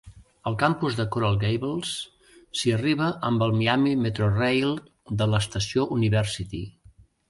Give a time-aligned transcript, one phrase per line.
[0.51, 1.91] Al campus de Coral Gables
[2.61, 4.77] s'hi arriba amb el Miami Metrorail
[5.23, 6.69] de l'estació University.